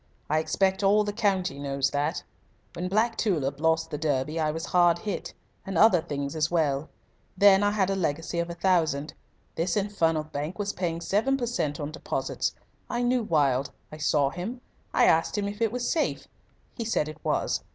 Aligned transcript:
I 0.31 0.39
expect 0.39 0.81
all 0.81 1.03
the 1.03 1.13
county 1.13 1.59
knows 1.59 1.91
that. 1.91 2.23
When 2.73 2.87
Black 2.87 3.15
Tulip 3.19 3.59
lost 3.59 3.91
the 3.91 3.99
Derby 3.99 4.39
I 4.39 4.49
was 4.49 4.65
hard 4.65 4.97
hit. 4.97 5.35
And 5.63 5.77
other 5.77 6.01
things 6.01 6.35
as 6.35 6.49
well. 6.49 6.89
Then 7.37 7.61
I 7.61 7.69
had 7.69 7.91
a 7.91 7.95
legacy 7.95 8.39
of 8.39 8.49
a 8.49 8.55
thousand. 8.55 9.13
This 9.53 9.77
infernal 9.77 10.23
bank 10.23 10.57
was 10.57 10.73
paying 10.73 11.01
7 11.01 11.37
per 11.37 11.45
cent. 11.45 11.79
on 11.79 11.91
deposits. 11.91 12.55
I 12.89 13.03
knew 13.03 13.21
Wilde. 13.21 13.69
I 13.91 13.97
saw 13.97 14.31
him. 14.31 14.61
I 14.91 15.05
asked 15.05 15.37
him 15.37 15.47
if 15.47 15.61
it 15.61 15.71
was 15.71 15.87
safe. 15.87 16.27
He 16.73 16.83
said 16.83 17.07
it 17.07 17.23
was. 17.23 17.63